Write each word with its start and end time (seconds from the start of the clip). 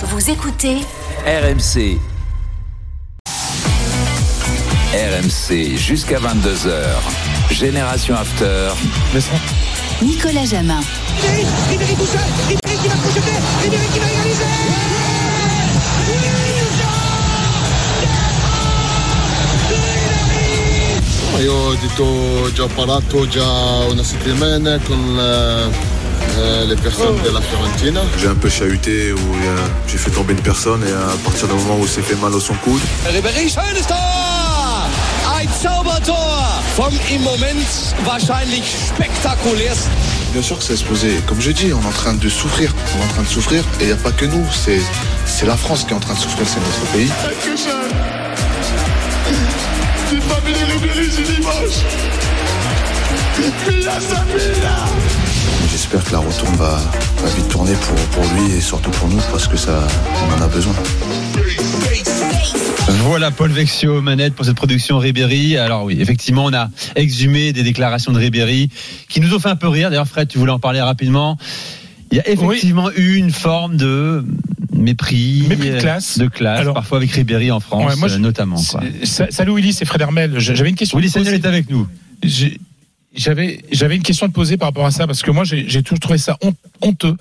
Vous 0.00 0.30
écoutez 0.30 0.76
RMC. 1.26 1.98
RMC 4.94 5.76
jusqu'à 5.76 6.20
22h. 6.20 6.70
Génération 7.50 8.14
After. 8.14 8.70
Nicolas 10.00 10.44
Jamin. 10.44 10.78
Ribéry 11.68 11.94
tout 11.94 12.06
seul, 12.06 12.20
Ribéry 12.48 12.76
qui 12.80 12.88
va 12.88 12.94
projeter, 12.94 13.32
Ribéry 13.64 13.86
qui 13.92 13.98
va 13.98 14.06
égaliser 14.06 14.44
Io 21.40 21.52
ho 21.54 21.74
detto, 21.74 22.52
già 22.52 22.66
parlato 22.66 23.26
già 23.28 23.48
una 23.88 24.02
settimana 24.02 24.78
con 24.78 25.18
eh, 25.18 25.87
le 26.68 26.76
persone 26.76 27.20
della 27.22 27.40
Fiorentina. 27.40 28.02
J'ai 28.18 28.28
un 28.28 28.34
peu 28.34 28.50
chahuté 28.50 29.12
où 29.12 29.18
j'ai 29.86 29.96
fait 29.96 30.10
tomber 30.10 30.34
une 30.34 30.42
personne 30.42 30.82
et 30.86 30.92
à 30.92 31.16
partir 31.24 31.48
du 31.48 31.54
moment 31.54 31.76
où 31.78 31.84
il 31.84 31.88
s'est 31.88 32.02
fait 32.02 32.16
mal 32.16 32.34
au 32.34 32.40
son 32.40 32.54
coude, 32.54 32.80
Ribéry, 33.06 33.48
schönes 33.48 33.84
Tor! 33.86 34.86
Ein 35.34 35.48
Zaubertor! 35.62 36.62
Vom 36.76 36.92
im 37.10 37.22
Moment 37.22 37.66
wahrscheinlich 38.04 38.64
spektakulärsten. 38.88 39.90
bien 40.32 40.42
sûr 40.42 40.58
que 40.58 40.64
ça 40.64 40.76
se 40.76 40.84
posait. 40.84 41.16
Comme 41.26 41.40
je 41.40 41.50
dis, 41.50 41.72
on 41.72 41.80
est 41.80 41.86
en 41.86 41.90
train 41.90 42.14
de 42.14 42.28
souffrir. 42.28 42.72
On 42.94 43.00
est 43.00 43.04
en 43.04 43.08
train 43.14 43.22
de 43.22 43.28
souffrir 43.28 43.62
et 43.80 43.84
il 43.84 43.86
n'y 43.86 43.92
a 43.92 43.96
pas 43.96 44.12
que 44.12 44.26
nous. 44.26 44.44
C'est, 44.52 44.80
c'est 45.24 45.46
la 45.46 45.56
France 45.56 45.84
qui 45.84 45.92
est 45.92 45.96
en 45.96 46.00
train 46.00 46.14
de 46.14 46.18
souffrir, 46.18 46.46
c'est 46.46 46.60
notre 46.60 46.92
pays. 46.92 47.10
J'espère 55.80 56.02
que 56.02 56.10
la 56.10 56.18
retourne 56.18 56.56
va, 56.56 56.76
va 57.22 57.28
vite 57.36 57.48
tourner 57.50 57.72
pour, 57.74 57.94
pour 58.10 58.24
lui 58.34 58.56
et 58.56 58.60
surtout 58.60 58.90
pour 58.90 59.08
nous 59.08 59.20
parce 59.30 59.46
que 59.46 59.56
ça, 59.56 59.86
on 60.28 60.36
en 60.36 60.42
a 60.42 60.48
besoin. 60.48 60.74
Voilà 63.04 63.30
Paul 63.30 63.52
Vexio 63.52 64.02
manette 64.02 64.34
pour 64.34 64.44
cette 64.44 64.56
production 64.56 64.98
Ribéry. 64.98 65.56
Alors 65.56 65.84
oui, 65.84 65.96
effectivement, 66.00 66.46
on 66.46 66.52
a 66.52 66.68
exhumé 66.96 67.52
des 67.52 67.62
déclarations 67.62 68.10
de 68.12 68.18
Ribéry 68.18 68.70
qui 69.08 69.20
nous 69.20 69.32
ont 69.34 69.38
fait 69.38 69.50
un 69.50 69.54
peu 69.56 69.68
rire. 69.68 69.90
D'ailleurs, 69.90 70.08
Fred, 70.08 70.26
tu 70.26 70.38
voulais 70.38 70.50
en 70.50 70.58
parler 70.58 70.80
rapidement. 70.80 71.38
Il 72.10 72.16
y 72.16 72.20
a 72.20 72.28
effectivement 72.28 72.90
eu 72.96 73.14
une 73.14 73.30
forme 73.30 73.76
de 73.76 74.24
mépris, 74.72 75.44
Mépris 75.48 75.70
de 75.70 75.78
classe. 75.78 76.18
de 76.18 76.26
classe, 76.26 76.58
Alors- 76.60 76.74
parfois 76.74 76.98
avec 76.98 77.12
Ribéry 77.12 77.52
en 77.52 77.60
France, 77.60 77.88
Ouais, 77.88 77.96
moi, 77.96 78.08
je- 78.08 78.16
euh, 78.16 78.18
notamment. 78.18 78.60
Quoi. 78.68 78.80
Salut 79.30 79.54
Willy, 79.54 79.72
c'est 79.72 79.84
Fred 79.84 80.00
Hermel. 80.00 80.40
J'avais 80.40 80.70
une 80.70 80.74
question. 80.74 80.98
Willy. 80.98 81.08
Sagnol 81.08 81.34
est 81.34 81.46
avec 81.46 81.70
nous. 81.70 81.86
J'avais 83.14 83.62
j'avais 83.72 83.96
une 83.96 84.02
question 84.02 84.26
à 84.26 84.28
te 84.28 84.34
poser 84.34 84.58
par 84.58 84.68
rapport 84.68 84.84
à 84.84 84.90
ça 84.90 85.06
parce 85.06 85.22
que 85.22 85.30
moi 85.30 85.42
j'ai 85.44 85.82
toujours 85.82 85.98
trouvé 85.98 86.18
ça 86.18 86.36
hon- 86.42 86.52
honteux 86.82 87.16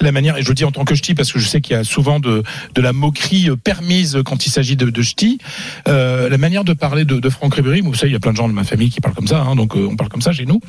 la 0.00 0.10
manière 0.10 0.36
et 0.36 0.42
je 0.42 0.48
le 0.48 0.54
dis 0.54 0.64
en 0.64 0.72
tant 0.72 0.84
que 0.84 0.96
ch'ti 0.96 1.14
parce 1.14 1.32
que 1.32 1.38
je 1.38 1.46
sais 1.46 1.60
qu'il 1.60 1.74
y 1.74 1.78
a 1.78 1.84
souvent 1.84 2.18
de 2.18 2.42
de 2.74 2.80
la 2.82 2.92
moquerie 2.92 3.48
euh, 3.48 3.56
permise 3.56 4.18
quand 4.24 4.46
il 4.46 4.50
s'agit 4.50 4.74
de, 4.74 4.90
de 4.90 5.02
ch'ti. 5.02 5.38
Euh, 5.86 6.28
la 6.28 6.38
manière 6.38 6.64
de 6.64 6.72
parler 6.72 7.04
de, 7.04 7.28
Franck 7.30 7.54
Ribéry 7.54 7.82
vous 7.82 7.94
savez 7.94 8.10
il 8.10 8.14
y 8.14 8.16
a 8.16 8.20
plein 8.20 8.32
de 8.32 8.36
gens 8.36 8.48
de 8.48 8.52
ma 8.52 8.64
famille 8.64 8.90
qui 8.90 9.00
parlent 9.00 9.14
comme 9.14 9.28
ça 9.28 9.40
hein, 9.42 9.54
donc 9.54 9.76
euh, 9.76 9.86
on 9.88 9.94
parle 9.96 10.10
comme 10.10 10.22
ça 10.22 10.32
chez 10.32 10.44
nous. 10.44 10.60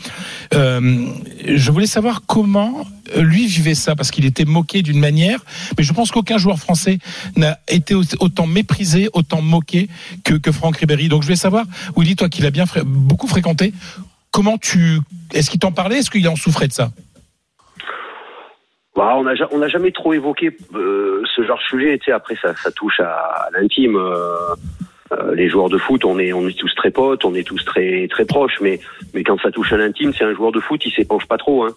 Je 0.53 1.71
voulais 1.71 1.87
savoir 1.87 2.21
comment 2.27 2.85
lui 3.17 3.47
vivait 3.47 3.73
ça 3.75 3.95
parce 3.95 4.11
qu'il 4.11 4.25
était 4.25 4.45
moqué 4.45 4.83
d'une 4.83 4.99
manière 4.99 5.39
mais 5.79 5.83
je 5.83 5.93
pense 5.93 6.11
qu'aucun 6.11 6.37
joueur 6.37 6.59
français 6.59 6.99
n'a 7.35 7.59
été 7.67 7.95
au- 7.95 8.03
autant 8.19 8.45
méprisé 8.45 9.09
autant 9.13 9.41
moqué 9.41 9.89
que, 10.23 10.35
que 10.35 10.51
Franck 10.51 10.77
Ribéry. 10.77 11.09
Donc 11.09 11.23
je 11.23 11.27
voulais 11.27 11.35
savoir 11.35 11.65
Willy 11.97 12.15
toi 12.15 12.29
qui 12.29 12.43
l'as 12.43 12.51
bien 12.51 12.65
beaucoup 12.85 13.27
fréquenté 13.27 13.73
Comment 14.31 14.57
tu. 14.57 14.99
Est-ce 15.33 15.49
qu'il 15.49 15.59
t'en 15.59 15.71
parlait 15.71 15.97
Est-ce 15.97 16.11
qu'il 16.11 16.27
en 16.27 16.35
souffrait 16.35 16.67
de 16.67 16.73
ça? 16.73 16.89
Bah, 18.95 19.13
on 19.15 19.23
n'a 19.23 19.33
on 19.51 19.59
n'a 19.59 19.67
jamais 19.67 19.91
trop 19.91 20.13
évoqué 20.13 20.55
euh, 20.75 21.23
ce 21.35 21.43
genre 21.43 21.57
de 21.57 21.63
sujet. 21.63 21.99
Après, 22.11 22.35
ça, 22.35 22.55
ça 22.55 22.71
touche 22.71 22.99
à, 22.99 23.11
à 23.11 23.49
l'intime. 23.53 23.95
euh, 23.95 24.35
euh, 25.11 25.33
les 25.33 25.49
joueurs 25.49 25.69
de 25.69 25.77
foot, 25.77 26.05
on 26.05 26.19
est, 26.19 26.33
on 26.33 26.47
est 26.47 26.57
tous 26.57 26.73
très 26.75 26.91
potes, 26.91 27.25
on 27.25 27.33
est 27.33 27.43
tous 27.43 27.63
très, 27.65 28.07
très 28.09 28.25
proches. 28.25 28.59
Mais, 28.61 28.79
mais 29.13 29.23
quand 29.23 29.39
ça 29.41 29.51
touche 29.51 29.73
à 29.73 29.77
l'intime, 29.77 30.13
c'est 30.13 30.23
un 30.23 30.35
joueur 30.35 30.51
de 30.51 30.59
foot, 30.59 30.85
il 30.85 30.91
s'épanche 30.91 31.25
pas 31.25 31.37
trop. 31.37 31.63
Hein. 31.63 31.71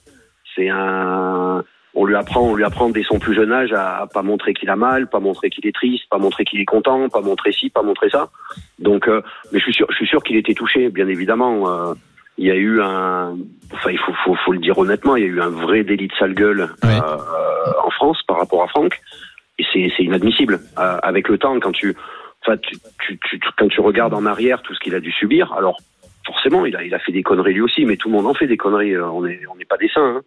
C'est 0.55 0.69
un. 0.69 1.65
On 1.95 2.07
lui 2.07 2.17
apprend, 2.17 2.41
on 2.41 2.55
lui 2.55 2.65
apprend 2.65 2.89
dès 2.89 3.03
son 3.03 3.19
plus 3.19 3.35
jeune 3.35 3.53
âge 3.53 3.73
à 3.73 4.07
pas 4.13 4.23
montrer 4.23 4.55
qu'il 4.55 4.69
a 4.71 4.77
mal, 4.77 5.09
pas 5.09 5.21
montrer 5.21 5.51
qu'il 5.51 5.67
est 5.67 5.75
triste, 5.75 6.05
pas 6.11 6.19
montrer 6.19 6.45
qu'il 6.45 6.59
est 6.61 6.65
content, 6.65 7.09
pas 7.11 7.21
montrer 7.21 7.53
ci, 7.53 7.69
pas 7.69 7.83
montrer 7.83 8.09
ça. 8.09 8.31
Donc, 8.79 9.07
mais 9.09 9.59
je 9.59 9.65
suis 9.65 9.75
sûr, 9.75 9.87
je 9.91 9.97
suis 9.97 10.07
sûr 10.07 10.23
qu'il 10.23 10.37
était 10.37 10.55
touché, 10.55 10.89
bien 10.89 11.07
évidemment. 11.07 11.95
Il 12.39 12.47
y 12.47 12.51
a 12.51 12.55
eu 12.57 12.81
un, 12.81 13.37
enfin 13.73 13.91
il 13.91 13.99
faut, 13.99 14.13
faut, 14.25 14.35
faut 14.45 14.53
le 14.53 14.59
dire 14.59 14.79
honnêtement, 14.79 15.17
il 15.17 15.23
y 15.23 15.27
a 15.27 15.29
eu 15.31 15.41
un 15.41 15.51
vrai 15.51 15.85
délit 15.85 16.09
de 16.09 16.15
sale 16.15 16.35
gueule 16.35 16.69
euh, 16.85 17.01
en 17.85 17.91
France 17.91 18.21
par 18.27 18.39
rapport 18.39 18.63
à 18.63 18.69
Franck, 18.69 18.99
et 19.59 19.65
c'est 19.73 19.91
c'est 19.97 20.03
inadmissible. 20.05 20.61
Euh, 20.79 20.99
avec 21.03 21.29
le 21.29 21.39
temps, 21.39 21.59
quand 21.61 21.73
tu, 21.73 21.95
enfin 22.45 22.57
tu, 22.59 22.77
tu, 23.07 23.19
tu- 23.29 23.41
quand 23.59 23.69
tu 23.69 23.81
regardes 23.81 24.15
en 24.15 24.27
arrière 24.27 24.63
tout 24.63 24.75
ce 24.75 24.81
qu'il 24.81 24.95
a 24.95 25.01
dû 25.01 25.13
subir, 25.13 25.53
alors 25.53 25.77
forcément 26.27 26.65
il 26.67 26.75
a 26.77 26.83
il 26.85 26.95
a 26.95 26.99
fait 26.99 27.13
des 27.13 27.23
conneries 27.23 27.55
lui 27.55 27.61
aussi, 27.61 27.85
mais 27.85 27.97
tout 27.97 28.09
le 28.09 28.15
monde 28.15 28.27
en 28.27 28.35
fait 28.35 28.47
des 28.47 28.57
conneries. 28.57 28.95
euh, 28.95 29.07
On 29.11 29.27
est 29.27 29.41
on 29.53 29.57
n'est 29.57 29.65
pas 29.67 29.77
des 29.77 29.89
saints. 29.89 30.17
hein. 30.17 30.23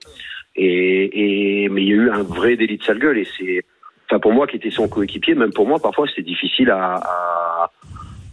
Et, 0.55 1.63
et 1.65 1.69
mais 1.69 1.81
il 1.81 1.87
y 1.89 1.91
a 1.91 1.95
eu 1.95 2.09
un 2.11 2.23
vrai 2.23 2.55
délit 2.55 2.77
de 2.77 2.83
sale 2.83 2.99
gueule, 2.99 3.17
et 3.17 3.27
c'est, 3.37 3.63
enfin 4.07 4.19
pour 4.19 4.31
moi 4.31 4.47
qui 4.47 4.55
était 4.55 4.71
son 4.71 4.87
coéquipier, 4.87 5.35
même 5.35 5.51
pour 5.51 5.67
moi 5.67 5.79
parfois 5.81 6.07
c'était 6.07 6.21
difficile 6.21 6.69
à, 6.69 6.95
à 6.95 7.54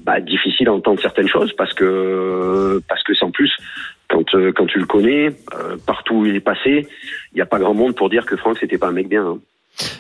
bah, 0.05 0.21
difficile 0.21 0.69
à 0.69 0.73
entendre 0.73 1.01
certaines 1.01 1.29
choses 1.29 1.53
parce 1.53 1.73
que 1.75 2.81
parce 2.89 3.03
que 3.03 3.13
en 3.25 3.31
plus 3.31 3.57
quand 4.09 4.35
euh, 4.35 4.53
quand 4.53 4.67
tu 4.67 4.79
le 4.79 4.87
connais 4.87 5.29
euh, 5.55 5.77
partout 5.87 6.17
où 6.17 6.27
il 6.27 6.35
est 6.35 6.41
passé 6.41 6.87
il 7.33 7.35
n'y 7.37 7.41
a 7.41 7.47
pas 7.47 7.59
grand 7.59 7.75
monde 7.75 7.95
pour 7.95 8.11
dire 8.11 8.27
que 8.27 8.37
Franck 8.37 8.59
c'était 8.59 8.79
pas 8.79 8.89
un 8.89 8.93
mec 8.93 9.09
bien 9.09 9.25
hein. 9.25 9.39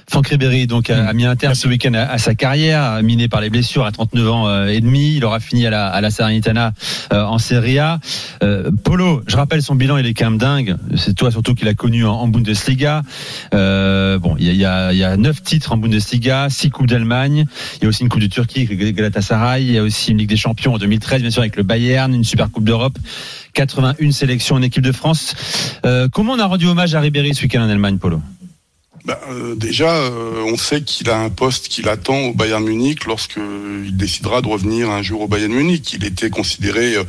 Franck 0.08 0.28
Ribéry 0.28 0.66
donc 0.66 0.90
a, 0.90 1.08
a 1.08 1.12
mis 1.12 1.24
un 1.24 1.36
terme 1.36 1.54
ce 1.54 1.66
week-end 1.66 1.94
à, 1.94 2.02
à 2.02 2.18
sa 2.18 2.34
carrière, 2.34 3.02
miné 3.02 3.28
par 3.28 3.40
les 3.40 3.50
blessures 3.50 3.84
à 3.86 3.92
39 3.92 4.30
ans 4.30 4.48
euh, 4.48 4.66
et 4.66 4.80
demi. 4.80 5.16
Il 5.16 5.24
aura 5.24 5.40
fini 5.40 5.66
à 5.66 5.70
la, 5.70 5.88
à 5.88 6.00
la 6.00 6.10
Salernitana 6.10 6.72
euh, 7.12 7.24
en 7.24 7.38
Serie 7.38 7.78
A. 7.78 7.98
Euh, 8.42 8.70
Polo, 8.84 9.22
je 9.26 9.36
rappelle 9.36 9.62
son 9.62 9.74
bilan, 9.74 9.96
il 9.96 10.06
est 10.06 10.14
quand 10.14 10.26
même 10.30 10.38
dingue. 10.38 10.76
C'est 10.96 11.14
toi 11.14 11.30
surtout 11.30 11.54
qu'il 11.54 11.68
a 11.68 11.74
connu 11.74 12.04
en, 12.04 12.12
en 12.12 12.28
Bundesliga. 12.28 13.02
Euh, 13.54 14.18
bon, 14.18 14.36
il 14.38 14.46
y 14.46 14.50
a, 14.50 14.52
il 14.52 14.58
y, 14.58 14.64
a, 14.64 14.92
y 14.92 15.04
a 15.04 15.16
neuf 15.16 15.42
titres 15.42 15.72
en 15.72 15.76
Bundesliga, 15.78 16.48
six 16.50 16.70
coupes 16.70 16.86
d'Allemagne. 16.86 17.46
Il 17.76 17.84
y 17.84 17.86
a 17.86 17.88
aussi 17.88 18.02
une 18.02 18.08
coupe 18.08 18.20
de 18.20 18.26
Turquie 18.26 18.62
avec 18.62 18.78
le 18.78 18.90
Galatasaray. 18.90 19.64
Il 19.64 19.72
y 19.72 19.78
a 19.78 19.82
aussi 19.82 20.10
une 20.10 20.18
Ligue 20.18 20.28
des 20.28 20.36
Champions 20.36 20.74
en 20.74 20.78
2013, 20.78 21.22
bien 21.22 21.30
sûr 21.30 21.40
avec 21.40 21.56
le 21.56 21.62
Bayern, 21.62 22.14
une 22.14 22.24
Super 22.24 22.50
Coupe 22.50 22.64
d'Europe. 22.64 22.98
81 23.54 24.12
sélections 24.12 24.56
en 24.56 24.62
équipe 24.62 24.82
de 24.82 24.92
France. 24.92 25.34
Euh, 25.84 26.08
comment 26.10 26.32
on 26.32 26.38
a 26.38 26.46
rendu 26.46 26.66
hommage 26.66 26.94
à 26.94 27.00
Ribéry 27.00 27.34
ce 27.34 27.42
week-end 27.42 27.62
en 27.62 27.68
Allemagne, 27.68 27.98
Polo? 27.98 28.20
Bah, 29.04 29.20
euh, 29.30 29.56
déjà, 29.56 29.90
euh, 29.90 30.44
on 30.46 30.56
sait 30.56 30.82
qu'il 30.82 31.10
a 31.10 31.18
un 31.18 31.28
poste 31.28 31.66
qui 31.68 31.82
l'attend 31.82 32.18
au 32.26 32.34
Bayern 32.34 32.62
Munich 32.62 33.04
lorsque 33.06 33.36
il 33.36 33.96
décidera 33.96 34.42
de 34.42 34.46
revenir 34.46 34.90
un 34.90 35.02
jour 35.02 35.22
au 35.22 35.28
Bayern 35.28 35.52
Munich. 35.52 35.92
Il 35.92 36.04
était 36.04 36.30
considéré 36.30 36.94
euh, 36.94 37.04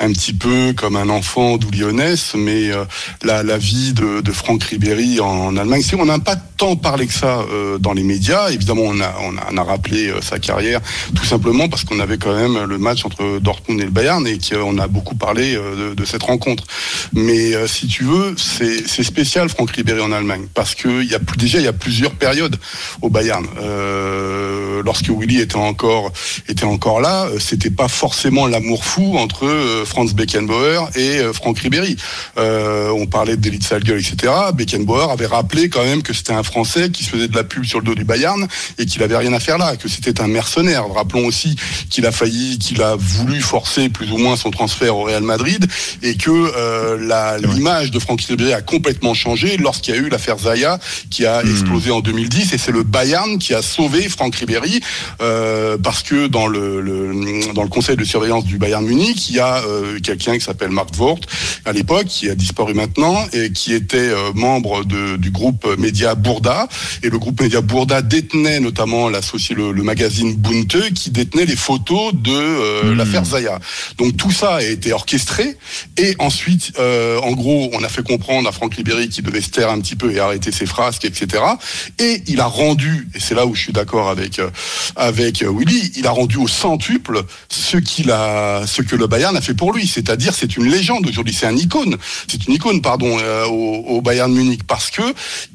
un 0.00 0.12
petit 0.12 0.32
peu 0.32 0.72
comme 0.76 0.96
un 0.96 1.08
enfant 1.08 1.56
d'Oulionès, 1.56 2.34
mais 2.34 2.70
euh, 2.72 2.84
la, 3.22 3.44
la 3.44 3.58
vie 3.58 3.92
de, 3.92 4.20
de 4.20 4.32
Franck 4.32 4.64
Ribéry 4.64 5.20
en, 5.20 5.56
Allemagne, 5.56 5.82
on 5.98 6.04
n'a 6.04 6.18
pas 6.18 6.36
tant 6.56 6.76
parlé 6.76 7.06
que 7.06 7.12
ça 7.12 7.40
euh, 7.52 7.78
dans 7.78 7.92
les 7.92 8.02
médias. 8.02 8.50
Évidemment, 8.50 8.82
on 8.84 9.00
a, 9.00 9.14
on 9.20 9.36
a, 9.36 9.48
on 9.52 9.56
a 9.56 9.62
rappelé 9.62 10.08
euh, 10.08 10.20
sa 10.20 10.38
carrière 10.38 10.80
tout 11.14 11.24
simplement 11.24 11.68
parce 11.68 11.84
qu'on 11.84 12.00
avait 12.00 12.18
quand 12.18 12.34
même 12.34 12.64
le 12.64 12.78
match 12.78 13.04
entre 13.04 13.38
Dortmund 13.40 13.80
et 13.80 13.84
le 13.84 13.90
Bayern 13.90 14.26
et 14.26 14.38
qu'on 14.38 14.78
a 14.78 14.86
beaucoup 14.86 15.14
parlé 15.14 15.54
euh, 15.54 15.90
de, 15.90 15.94
de 15.94 16.04
cette 16.04 16.22
rencontre. 16.22 16.64
Mais 17.12 17.54
euh, 17.54 17.66
si 17.66 17.86
tu 17.86 18.04
veux, 18.04 18.34
c'est 18.36 19.02
spécial 19.02 19.48
Franck 19.48 19.70
Ribéry 19.70 20.00
en 20.00 20.12
Allemagne 20.12 20.46
parce 20.54 20.74
que 20.74 21.02
il 21.02 21.10
y 21.10 21.14
a 21.14 21.18
plus, 21.18 21.35
déjà 21.36 21.58
il 21.58 21.64
y 21.64 21.68
a 21.68 21.72
plusieurs 21.72 22.12
périodes 22.12 22.56
au 23.02 23.10
Bayern. 23.10 23.46
Euh, 23.60 24.45
lorsque 24.86 25.10
Willy 25.10 25.40
était 25.40 25.56
encore 25.56 26.12
était 26.48 26.64
encore 26.64 27.00
là, 27.00 27.26
euh, 27.26 27.38
c'était 27.38 27.70
pas 27.70 27.88
forcément 27.88 28.46
l'amour 28.46 28.84
fou 28.84 29.16
entre 29.18 29.44
euh, 29.44 29.84
Franz 29.84 30.14
Beckenbauer 30.14 30.88
et 30.94 31.18
euh, 31.18 31.32
Franck 31.32 31.58
Ribéry. 31.58 31.96
Euh, 32.38 32.90
on 32.90 33.06
parlait 33.06 33.36
d'élite 33.36 33.64
sale 33.64 33.82
gueule, 33.82 33.98
etc. 33.98 34.32
Beckenbauer 34.54 35.10
avait 35.10 35.26
rappelé 35.26 35.68
quand 35.68 35.84
même 35.84 36.02
que 36.02 36.14
c'était 36.14 36.32
un 36.32 36.42
Français 36.42 36.90
qui 36.90 37.04
se 37.04 37.10
faisait 37.10 37.28
de 37.28 37.36
la 37.36 37.44
pub 37.44 37.64
sur 37.64 37.80
le 37.80 37.84
dos 37.84 37.94
du 37.94 38.04
Bayern 38.04 38.46
et 38.78 38.86
qu'il 38.86 39.02
avait 39.02 39.16
rien 39.16 39.32
à 39.32 39.40
faire 39.40 39.58
là, 39.58 39.76
que 39.76 39.88
c'était 39.88 40.20
un 40.20 40.28
mercenaire. 40.28 40.84
Rappelons 40.94 41.26
aussi 41.26 41.56
qu'il 41.90 42.06
a 42.06 42.12
failli, 42.12 42.58
qu'il 42.58 42.80
a 42.82 42.94
voulu 42.96 43.40
forcer 43.40 43.88
plus 43.88 44.10
ou 44.12 44.18
moins 44.18 44.36
son 44.36 44.50
transfert 44.50 44.96
au 44.96 45.02
Real 45.02 45.22
Madrid 45.22 45.66
et 46.02 46.16
que 46.16 46.30
euh, 46.30 47.38
l'image 47.54 47.90
de 47.90 47.98
Franck 47.98 48.20
Ribéry 48.22 48.52
a 48.52 48.62
complètement 48.62 49.14
changé 49.14 49.56
lorsqu'il 49.56 49.94
y 49.94 49.98
a 49.98 50.00
eu 50.00 50.08
l'affaire 50.08 50.38
Zaya 50.38 50.78
qui 51.10 51.26
a 51.26 51.42
explosé 51.42 51.90
en 51.90 52.00
2010 52.00 52.52
et 52.52 52.58
c'est 52.58 52.72
le 52.72 52.82
Bayern 52.82 53.38
qui 53.38 53.54
a 53.54 53.62
sauvé 53.62 54.08
Franck 54.08 54.36
Ribéry 54.36 54.75
euh, 55.20 55.76
parce 55.78 56.02
que 56.02 56.26
dans 56.26 56.46
le, 56.46 56.80
le- 56.80 57.52
dans 57.54 57.62
le 57.62 57.68
conseil 57.68 57.96
de 57.96 58.04
surveillance 58.04 58.44
du 58.44 58.58
Bayern 58.58 58.84
Munich, 58.84 59.28
il 59.30 59.36
y 59.36 59.40
a 59.40 59.58
euh, 59.64 59.98
quelqu'un 60.00 60.34
qui 60.38 60.44
s'appelle 60.44 60.70
Mark 60.70 60.94
Vort 60.94 61.18
à 61.64 61.72
l'époque 61.72 62.06
qui 62.06 62.28
a 62.30 62.34
disparu 62.34 62.74
maintenant 62.74 63.16
et 63.32 63.50
qui 63.52 63.72
était 63.72 63.96
euh, 63.98 64.32
membre 64.34 64.84
de- 64.84 65.16
du 65.16 65.30
groupe 65.30 65.66
média 65.78 66.14
Bourda 66.14 66.68
et 67.02 67.10
le 67.10 67.18
groupe 67.18 67.40
média 67.40 67.60
Bourda 67.60 68.02
détenait 68.02 68.60
notamment 68.60 69.08
l'associé 69.08 69.54
le, 69.54 69.72
le 69.72 69.82
magazine 69.82 70.34
Bunte 70.36 70.92
qui 70.94 71.10
détenait 71.10 71.46
les 71.46 71.56
photos 71.56 72.12
de 72.14 72.30
euh, 72.32 72.94
l'affaire 72.94 73.24
Zaya. 73.24 73.58
Donc 73.98 74.16
tout 74.16 74.30
ça 74.30 74.56
a 74.56 74.62
été 74.62 74.92
orchestré 74.92 75.56
et 75.96 76.14
ensuite, 76.18 76.72
euh, 76.78 77.18
en 77.20 77.32
gros, 77.32 77.70
on 77.72 77.82
a 77.82 77.88
fait 77.88 78.02
comprendre 78.02 78.48
à 78.48 78.52
Franck 78.52 78.74
Ribéry 78.74 79.08
qu'il 79.08 79.24
devait 79.24 79.40
se 79.40 79.50
taire 79.50 79.70
un 79.70 79.80
petit 79.80 79.96
peu 79.96 80.12
et 80.12 80.18
arrêter 80.20 80.52
ses 80.52 80.66
frasques, 80.66 81.04
etc. 81.04 81.24
etc. 81.26 81.42
Et 81.98 82.22
il 82.28 82.40
a 82.40 82.46
rendu, 82.46 83.08
et 83.14 83.20
c'est 83.20 83.34
là 83.34 83.46
où 83.46 83.54
je 83.54 83.62
suis 83.62 83.72
d'accord 83.72 84.08
avec 84.10 84.38
euh, 84.38 84.50
avec 84.96 85.42
euh, 85.42 85.52
Willy, 85.52 85.92
il 85.96 86.06
a 86.06 86.10
rendu 86.10 86.36
au 86.36 86.48
centuple 86.48 87.22
ce 87.48 87.76
qu'il 87.76 88.10
a, 88.10 88.66
ce 88.66 88.82
que 88.82 88.96
le 88.96 89.06
Bayern 89.06 89.36
a 89.36 89.40
fait 89.40 89.54
pour 89.54 89.72
lui. 89.72 89.86
C'est-à-dire, 89.86 90.34
c'est 90.34 90.56
une 90.56 90.68
légende 90.68 91.06
aujourd'hui, 91.06 91.34
c'est 91.34 91.46
un 91.46 91.56
icône, 91.56 91.96
c'est 92.28 92.46
une 92.46 92.54
icône, 92.54 92.82
pardon, 92.82 93.18
euh, 93.20 93.46
au, 93.46 93.84
au 93.96 94.00
Bayern 94.00 94.32
Munich 94.32 94.62
parce 94.66 94.90
que 94.90 95.02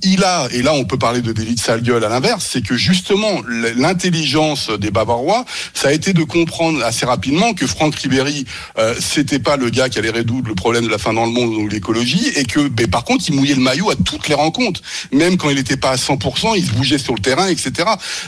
il 0.04 0.24
a, 0.24 0.48
et 0.52 0.62
là 0.62 0.74
on 0.74 0.86
peut 0.86 0.98
parler 0.98 1.22
de 1.22 1.31
délit 1.31 1.56
de 1.56 1.60
sale 1.60 1.81
gueule 1.81 2.04
à 2.04 2.10
l'inverse, 2.10 2.48
c'est 2.52 2.62
que 2.62 2.75
justement 2.75 3.42
l'intelligence 3.78 4.69
des 4.69 4.92
Bavarois, 4.92 5.46
ça 5.74 5.90
a 5.90 5.92
été 5.92 6.13
de 6.13 6.24
comprendre 6.24 6.84
assez 6.84 7.06
rapidement 7.06 7.54
que 7.54 7.68
Franck 7.68 7.96
Ribéry, 7.96 8.46
euh, 8.78 8.96
c'était 9.00 9.40
pas 9.40 9.58
le 9.58 9.69
gars 9.69 9.90
qui 9.90 10.00
allait 10.00 10.10
résoudre 10.10 10.48
le 10.48 10.56
problème 10.56 10.86
de 10.86 10.90
la 10.90 10.98
fin 10.98 11.13
dans 11.13 11.25
le 11.25 11.31
monde 11.31 11.54
ou 11.56 11.68
l'écologie, 11.68 12.28
et 12.36 12.46
que, 12.46 12.68
ben, 12.68 12.88
par 12.88 13.04
contre, 13.04 13.25
il 13.28 13.36
mouillait 13.36 13.56
le 13.56 13.62
maillot 13.62 13.90
à 13.90 13.96
toutes 13.96 14.28
les 14.28 14.36
rencontres, 14.36 14.81
même 15.12 15.38
quand 15.38 15.50
il 15.50 15.56
n'était 15.56 15.78
pas 15.78 15.92
à 15.92 15.96
100%, 15.96 16.56
il 16.56 16.66
se 16.66 16.72
bougeait 16.72 16.98
sur 16.98 17.13
le 17.13 17.19
terrain, 17.19 17.48
etc. 17.48 17.72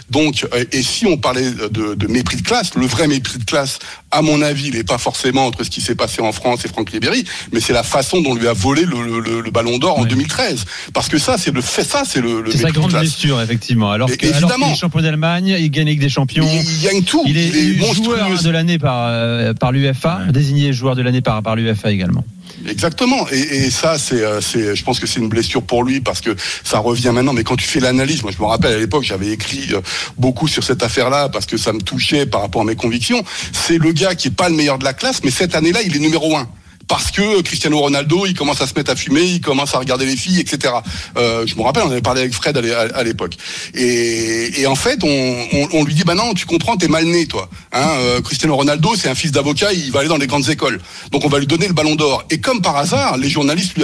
Donc, 0.10 0.46
euh, 0.54 0.66
et 0.74 0.84
si 0.84 1.06
on 1.06 1.18
parlait 1.18 1.52
de, 1.52 1.96
de 1.96 2.08
mépris 2.08 2.38
de 2.38 2.42
classe, 2.42 2.74
le 2.76 2.86
vrai 2.86 3.08
mépris 3.08 3.38
de 3.40 3.44
classe, 3.46 3.80
à 4.12 4.22
mon 4.22 4.42
avis, 4.42 4.68
il 4.68 4.74
n'est 4.76 4.84
pas 4.84 4.98
forcément 4.98 5.46
entre 5.46 5.64
ce 5.64 5.70
qui 5.70 5.82
s'est 5.82 5.96
passé 5.96 6.22
en 6.22 6.32
France 6.32 6.66
et 6.66 6.68
Franck 6.68 6.90
Ribéry, 6.90 7.24
mais 7.52 7.60
c'est 7.60 7.74
la 7.74 7.84
façon 7.84 8.22
dont 8.22 8.32
on 8.32 8.36
lui 8.36 8.48
a 8.48 8.54
volé 8.54 8.84
le, 8.86 9.20
le, 9.22 9.42
le 9.42 9.52
Ballon 9.52 9.78
d'Or 9.78 10.00
en 10.00 10.06
2013. 10.06 10.66
Parce 10.94 11.08
que 11.10 11.18
ça, 11.18 11.38
c'est 11.38 11.52
le 11.52 11.62
fait, 11.62 11.84
ça, 11.84 12.04
c'est 12.06 12.22
le, 12.22 12.42
le 12.42 12.52
C'est 12.52 12.58
sa 12.58 12.64
mépris 12.66 12.74
de 12.74 12.78
grande 12.80 12.90
classe. 12.92 13.02
blessure, 13.04 13.42
effectivement. 13.42 13.92
Alors 13.92 14.10
que, 14.10 14.34
alors 14.36 14.54
qu'il 14.56 14.64
est 14.72 14.76
champion 14.76 15.02
d'Allemagne, 15.02 15.56
il 15.60 15.70
gagne 15.72 15.88
avec 15.88 16.00
des 16.00 16.10
champions. 16.10 16.46
Il 16.48 16.82
gagne 16.82 17.04
tout. 17.04 17.24
Il 17.26 17.38
est, 17.38 17.48
Il 17.48 17.84
est 17.84 17.94
joueur 17.94 18.42
de 18.42 18.50
l'année 18.50 18.80
par, 18.80 19.08
euh, 19.08 19.54
par 19.54 19.72
l'UFA, 19.72 20.22
désigné 20.32 20.74
joueur 20.74 20.96
de 20.96 21.02
l'année 21.02 21.22
par, 21.22 21.42
par 21.44 21.56
l'UFA 21.56 21.92
également. 21.92 22.24
Exactement. 22.68 23.28
Et, 23.30 23.70
ça, 23.70 23.98
c'est, 23.98 24.24
euh, 24.24 24.42
c'est, 24.42 24.76
je 24.76 24.84
pense 24.84 25.00
que 25.00 25.08
c'est 25.08 25.20
une 25.20 25.30
blessure 25.30 25.62
pour 25.62 25.84
lui 25.84 26.02
parce 26.02 26.22
que 26.22 26.36
ça 26.64 26.80
revient 26.80 27.12
maintenant. 27.14 27.34
Mais 27.34 27.44
quand 27.44 27.56
tu 27.56 27.66
fais 27.66 27.80
l'analyse, 27.80 28.24
moi, 28.24 28.32
je 28.36 28.42
me 28.42 28.48
rappelle 28.48 28.74
à 28.74 28.80
l'époque, 28.80 29.04
j'avais 29.04 29.30
écrit 29.30 29.70
euh, 29.74 29.82
beaucoup 30.18 30.48
sur 30.48 30.64
cette 30.64 30.84
affaire-là 30.84 31.30
parce 31.30 31.46
que 31.46 31.58
ça 31.58 31.74
me 31.74 31.82
touchait 31.82 32.26
par 32.26 32.42
rapport 32.42 32.62
à 32.62 32.66
mes 32.66 32.76
convictions. 32.76 33.24
C'est 33.52 33.78
le 33.78 33.92
gars 33.92 34.16
qui 34.16 34.30
est 34.30 34.32
pas 34.32 34.50
le 34.50 34.56
meilleur 34.56 34.78
de 34.78 34.84
la 34.84 34.94
classe, 34.94 35.22
mais 35.24 35.32
cette 35.32 35.56
année-là, 35.56 35.82
il 35.82 35.96
est 35.96 36.00
numéro 36.00 36.38
un. 36.38 36.48
Parce 36.88 37.12
que 37.12 37.42
Cristiano 37.42 37.80
Ronaldo, 37.80 38.26
il 38.26 38.34
commence 38.34 38.62
à 38.62 38.68
se 38.68 38.74
mettre 38.76 38.92
à 38.92 38.96
fumer, 38.96 39.22
il 39.24 39.42
commence 39.42 39.74
à 39.74 39.80
regarder 39.80 40.06
les 40.06 40.16
filles, 40.18 40.40
etc. 40.40 40.74
Euh, 41.18 41.46
je 41.48 41.56
me 41.56 41.62
rappelle, 41.62 41.84
on 41.86 41.92
avait 41.92 42.02
parlé 42.02 42.22
avec 42.22 42.34
Fred 42.34 42.56
à 42.58 42.62
l'é- 42.62 42.74
à 42.74 43.04
l'époque. 43.04 43.36
Et, 43.74 44.62
et 44.62 44.68
en 44.68 44.76
fait, 44.76 45.00
on, 45.04 45.08
on, 45.54 45.68
on 45.74 45.84
lui 45.84 45.94
dit, 45.94 46.04
bah 46.04 46.16
non, 46.16 46.34
tu 46.34 46.46
comprends, 46.46 46.78
t'es 46.78 46.88
mal 46.88 47.06
né, 47.06 47.26
toi. 47.26 47.50
Hein, 47.72 47.88
euh, 48.00 48.22
Cristiano 48.22 48.56
Ronaldo, 48.56 48.94
c'est 48.96 49.10
un 49.10 49.16
fils 49.16 49.32
d'avocat, 49.32 49.74
il 49.74 49.92
va 49.92 50.00
aller 50.02 50.10
dans 50.10 50.18
les 50.18 50.28
grandes 50.28 50.50
écoles. 50.50 50.80
Donc 51.12 51.26
on 51.26 51.30
va 51.30 51.40
lui 51.40 51.48
donner 51.48 51.68
le 51.68 51.74
Ballon 51.74 51.96
d'Or. 51.96 52.24
Et 52.30 52.40
comme 52.40 52.62
par 52.62 52.76
hasard, 52.78 53.18
les 53.18 53.30
journalistes, 53.30 53.76
lui, 53.78 53.84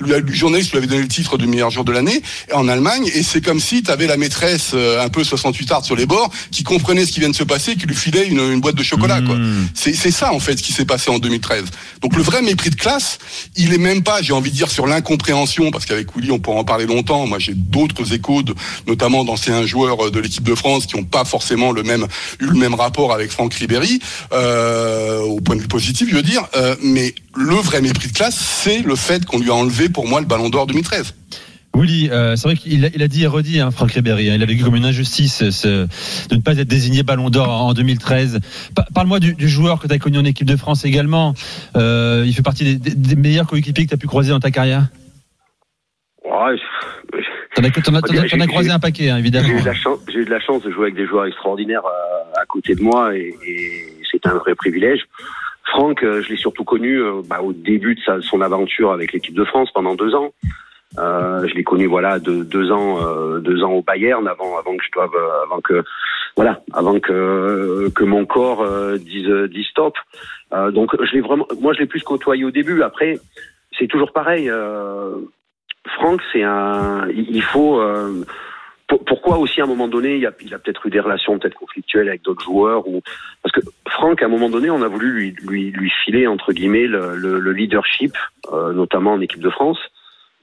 lui, 0.00 0.12
le 0.12 0.32
journaliste 0.32 0.72
lui 0.72 0.78
avait 0.78 0.86
donné 0.86 1.02
le 1.02 1.08
titre 1.08 1.38
du 1.38 1.46
meilleur 1.46 1.70
jour 1.70 1.84
de 1.84 1.92
l'année 1.92 2.22
en 2.52 2.68
Allemagne. 2.68 3.08
Et 3.14 3.22
c'est 3.22 3.40
comme 3.40 3.60
si 3.60 3.82
tu 3.82 3.90
avais 3.90 4.06
la 4.06 4.16
maîtresse 4.16 4.70
euh, 4.74 5.02
un 5.02 5.08
peu 5.08 5.24
68 5.24 5.70
art 5.72 5.84
sur 5.84 5.96
les 5.96 6.06
bords, 6.06 6.30
qui 6.50 6.62
comprenait 6.64 7.06
ce 7.06 7.12
qui 7.12 7.20
vient 7.20 7.30
de 7.30 7.34
se 7.36 7.44
passer, 7.44 7.76
qui 7.76 7.86
lui 7.86 7.96
filait 7.96 8.26
une, 8.26 8.40
une 8.40 8.60
boîte 8.60 8.76
de 8.76 8.82
chocolat. 8.82 9.20
Quoi. 9.22 9.36
C'est, 9.74 9.92
ça 10.10 10.32
en 10.32 10.40
fait 10.40 10.56
ce 10.58 10.62
qui 10.62 10.72
s'est 10.72 10.84
passé 10.84 11.10
en 11.10 11.18
2013. 11.18 11.64
Donc 12.02 12.14
le 12.16 12.22
mépris 12.42 12.70
de 12.70 12.76
classe, 12.76 13.18
il 13.56 13.72
est 13.72 13.78
même 13.78 14.02
pas, 14.02 14.22
j'ai 14.22 14.32
envie 14.32 14.50
de 14.50 14.56
dire, 14.56 14.70
sur 14.70 14.86
l'incompréhension, 14.86 15.70
parce 15.70 15.86
qu'avec 15.86 16.14
Willy 16.16 16.30
on 16.30 16.38
pourra 16.38 16.58
en 16.58 16.64
parler 16.64 16.86
longtemps. 16.86 17.26
Moi 17.26 17.38
j'ai 17.38 17.54
d'autres 17.54 18.12
échos, 18.12 18.42
notamment 18.86 19.24
d'anciens 19.24 19.64
joueurs 19.66 20.10
de 20.10 20.20
l'équipe 20.20 20.44
de 20.44 20.54
France 20.54 20.86
qui 20.86 20.96
n'ont 20.96 21.04
pas 21.04 21.24
forcément 21.24 21.72
le 21.72 21.82
même 21.82 22.06
eu 22.40 22.46
le 22.46 22.58
même 22.58 22.74
rapport 22.74 23.12
avec 23.12 23.30
Franck 23.30 23.54
Ribéry, 23.54 24.00
euh, 24.32 25.20
au 25.20 25.40
point 25.40 25.56
de 25.56 25.62
vue 25.62 25.68
positif, 25.68 26.08
je 26.10 26.16
veux 26.16 26.22
dire. 26.22 26.46
Euh, 26.56 26.76
mais 26.82 27.14
le 27.34 27.54
vrai 27.54 27.80
mépris 27.80 28.08
de 28.08 28.12
classe, 28.12 28.38
c'est 28.62 28.80
le 28.80 28.96
fait 28.96 29.24
qu'on 29.24 29.38
lui 29.38 29.50
a 29.50 29.54
enlevé 29.54 29.88
pour 29.88 30.06
moi 30.06 30.20
le 30.20 30.26
Ballon 30.26 30.50
d'Or 30.50 30.66
2013. 30.66 31.14
Willy, 31.74 32.10
euh, 32.10 32.36
c'est 32.36 32.48
vrai 32.48 32.56
qu'il 32.56 32.84
a, 32.84 32.88
il 32.94 33.02
a 33.02 33.08
dit 33.08 33.22
et 33.24 33.26
redit, 33.26 33.60
hein, 33.60 33.70
Franck 33.70 33.92
Ribéry, 33.92 34.30
hein, 34.30 34.34
il 34.36 34.42
a 34.42 34.46
vécu 34.46 34.62
comme 34.62 34.76
une 34.76 34.84
injustice 34.84 35.48
ce- 35.50 35.86
de 36.28 36.34
ne 36.34 36.40
pas 36.42 36.58
être 36.58 36.68
désigné 36.68 37.02
Ballon 37.02 37.30
d'Or 37.30 37.48
en 37.48 37.72
2013. 37.72 38.40
Pa- 38.76 38.86
Parle-moi 38.94 39.20
du, 39.20 39.34
du 39.34 39.48
joueur 39.48 39.80
que 39.80 39.86
tu 39.88 39.94
as 39.94 39.98
connu 39.98 40.18
en 40.18 40.24
équipe 40.24 40.46
de 40.46 40.56
France 40.56 40.84
également. 40.84 41.32
Euh, 41.76 42.24
il 42.26 42.34
fait 42.34 42.42
partie 42.42 42.64
des, 42.64 42.76
des- 42.76 42.94
des 42.94 43.16
meilleurs 43.16 43.46
coéquipiers 43.46 43.84
que 43.84 43.88
tu 43.88 43.94
as 43.94 43.98
pu 43.98 44.06
croiser 44.06 44.30
dans 44.30 44.40
ta 44.40 44.50
carrière 44.50 44.88
Ouais, 46.24 46.56
je- 46.56 47.18
T'en 47.54 47.64
as, 47.64 47.70
t'en 47.70 47.94
as- 47.94 48.00
t'en 48.02 48.14
as- 48.16 48.26
J'ai- 48.26 48.28
t'en 48.36 48.40
as 48.40 48.46
croisé 48.46 48.70
un 48.70 48.78
paquet, 48.78 49.10
hein, 49.10 49.16
évidemment. 49.18 49.48
J'ai 49.48 49.54
eu 49.54 49.60
de 49.60 49.66
la 49.66 49.74
chance, 49.74 49.98
j'ai 50.12 50.18
eu 50.20 50.24
de 50.24 50.30
la 50.30 50.40
chance 50.40 50.62
de 50.62 50.70
jouer 50.70 50.84
avec 50.84 50.94
des 50.94 51.06
joueurs 51.06 51.26
extraordinaires 51.26 51.84
euh, 51.84 52.40
à 52.40 52.44
côté 52.46 52.74
de 52.74 52.82
moi 52.82 53.14
et, 53.16 53.34
et 53.46 53.84
c'est 54.10 54.26
un 54.26 54.34
vrai 54.34 54.54
privilège. 54.54 55.00
Franck, 55.70 56.02
euh, 56.02 56.22
je 56.22 56.28
l'ai 56.28 56.36
surtout 56.36 56.64
connu 56.64 56.98
euh, 57.00 57.22
bah, 57.26 57.40
au 57.42 57.52
début 57.52 57.94
de 57.94 58.00
sa, 58.04 58.20
son 58.20 58.40
aventure 58.42 58.92
avec 58.92 59.12
l'équipe 59.12 59.34
de 59.34 59.44
France 59.44 59.70
pendant 59.74 59.94
deux 59.94 60.14
ans. 60.14 60.32
Euh, 60.98 61.46
je 61.48 61.54
l'ai 61.54 61.64
connu 61.64 61.86
voilà 61.86 62.18
de 62.18 62.42
deux 62.44 62.70
ans, 62.70 62.98
euh, 63.02 63.38
deux 63.40 63.62
ans 63.64 63.72
au 63.72 63.82
Bayern 63.82 64.26
avant, 64.28 64.58
avant 64.58 64.76
que 64.76 64.84
je 64.84 64.90
doive, 64.92 65.14
euh, 65.14 65.42
avant 65.44 65.60
que 65.60 65.82
voilà, 66.36 66.60
avant 66.72 67.00
que 67.00 67.88
que 67.94 68.04
mon 68.04 68.26
corps 68.26 68.62
euh, 68.62 68.98
dise 68.98 69.30
dise 69.50 69.66
stop. 69.68 69.94
Euh, 70.52 70.70
donc 70.70 70.94
je 71.02 71.12
l'ai 71.14 71.20
vraiment, 71.20 71.46
moi 71.60 71.72
je 71.72 71.78
l'ai 71.80 71.86
plus 71.86 72.02
côtoyé 72.02 72.44
au 72.44 72.50
début. 72.50 72.82
Après, 72.82 73.18
c'est 73.78 73.86
toujours 73.86 74.12
pareil. 74.12 74.50
Euh, 74.50 75.14
Franck, 75.96 76.20
c'est 76.32 76.42
un, 76.42 77.08
il 77.10 77.42
faut. 77.42 77.80
euh, 77.80 78.24
pour- 78.88 79.04
pourquoi 79.06 79.38
aussi 79.38 79.60
à 79.62 79.64
un 79.64 79.66
moment 79.66 79.88
donné, 79.88 80.16
il 80.16 80.26
a, 80.26 80.32
il 80.44 80.52
a 80.52 80.58
peut-être 80.58 80.84
eu 80.86 80.90
des 80.90 81.00
relations 81.00 81.38
peut-être 81.38 81.54
conflictuelles 81.54 82.08
avec 82.08 82.22
d'autres 82.22 82.44
joueurs 82.44 82.86
ou 82.86 83.00
parce 83.42 83.52
que 83.54 83.60
Franck, 83.88 84.22
à 84.22 84.26
un 84.26 84.28
moment 84.28 84.50
donné, 84.50 84.68
on 84.70 84.82
a 84.82 84.88
voulu 84.88 85.10
lui 85.12 85.34
lui, 85.48 85.70
lui 85.70 85.90
filer 86.04 86.26
entre 86.26 86.52
guillemets 86.52 86.86
le, 86.86 87.16
le, 87.16 87.38
le 87.40 87.52
leadership, 87.52 88.12
euh, 88.52 88.74
notamment 88.74 89.14
en 89.14 89.20
équipe 89.22 89.40
de 89.40 89.48
France. 89.50 89.78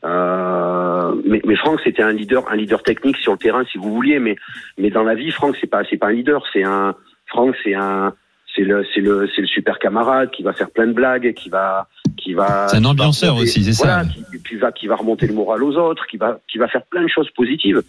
Euh, 0.06 1.16
mais, 1.26 1.42
mais 1.46 1.56
Franck, 1.56 1.80
c'était 1.84 2.04
un 2.04 2.14
leader, 2.14 2.50
un 2.50 2.56
leader 2.56 2.84
technique 2.84 3.18
sur 3.18 3.34
le 3.34 3.38
terrain, 3.38 3.64
si 3.72 3.78
vous 3.78 3.94
vouliez. 3.94 4.20
Mais 4.20 4.36
mais 4.78 4.90
dans 4.90 5.04
la 5.04 5.16
vie, 5.16 5.32
Franck, 5.32 5.58
c'est 5.60 5.68
pas 5.68 5.84
c'est 5.90 5.98
pas 5.98 6.08
un 6.08 6.14
leader, 6.14 6.44
c'est 6.54 6.64
un 6.64 6.96
Franck, 7.28 7.56
c'est 7.64 7.74
un 7.74 8.14
c'est 8.56 8.64
le 8.64 8.86
c'est 8.94 9.02
le 9.02 9.30
c'est 9.36 9.42
le 9.42 9.48
super 9.48 9.78
camarade 9.80 10.32
qui 10.32 10.44
va 10.44 10.54
faire 10.54 10.70
plein 10.70 10.88
de 10.88 10.94
blagues, 10.94 11.34
qui 11.34 11.50
va 11.50 11.88
qui 12.18 12.34
va 12.34 12.68
C'est 12.68 12.78
un 12.78 12.82
va 12.82 12.90
ambianceur 12.90 13.36
aussi, 13.36 13.64
c'est 13.64 13.74
ça. 13.74 13.86
voilà, 13.86 14.06
qui, 14.06 14.44
qui 14.44 14.56
va 14.56 14.72
qui 14.72 14.88
va 14.88 14.96
remonter 14.96 15.28
le 15.28 15.34
moral 15.34 15.64
aux 15.64 15.76
autres, 15.76 16.06
qui 16.08 16.18
va 16.18 16.40
qui 16.52 16.58
va 16.58 16.68
faire 16.68 16.84
plein 16.84 17.04
de 17.04 17.08
choses 17.08 17.30
positives. 17.32 17.82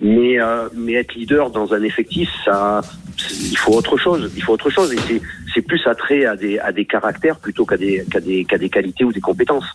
Mais 0.00 0.40
euh, 0.40 0.68
mais 0.74 0.94
être 0.94 1.14
leader 1.14 1.50
dans 1.50 1.74
un 1.74 1.82
effectif, 1.82 2.30
ça 2.44 2.80
il 3.50 3.56
faut 3.58 3.72
autre 3.72 3.96
chose, 3.96 4.32
il 4.36 4.42
faut 4.42 4.52
autre 4.52 4.70
chose 4.70 4.92
et 4.92 4.98
c'est 4.98 5.20
c'est 5.56 5.62
plus 5.62 5.84
attrait 5.86 6.26
à 6.26 6.36
des 6.36 6.58
à 6.58 6.70
des 6.70 6.84
caractères 6.84 7.40
plutôt 7.40 7.64
qu'à 7.64 7.78
des 7.78 8.04
qu'à 8.10 8.20
des 8.20 8.44
qu'à 8.44 8.58
des 8.58 8.68
qualités 8.68 9.04
ou 9.04 9.12
des 9.12 9.22
compétences. 9.22 9.72